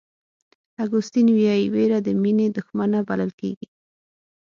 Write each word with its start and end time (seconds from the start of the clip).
اګوستین 0.83 1.27
وایي 1.31 1.65
وېره 1.73 1.99
د 2.03 2.07
مینې 2.21 2.47
دښمنه 2.57 2.99
بلل 3.07 3.31
کېږي. 3.39 3.67